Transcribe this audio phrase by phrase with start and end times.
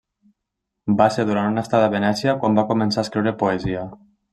[1.01, 3.91] Va ser durant una estada a Venècia quan va començar a escriure poesia.